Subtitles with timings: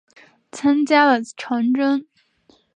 [0.51, 2.07] 参加了长征。